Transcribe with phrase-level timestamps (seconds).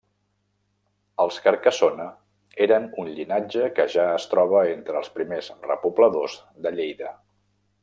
[1.25, 2.07] Els Carcassona
[2.67, 7.15] eren un llinatge que ja es troba entre els primers repobladors de Lleida.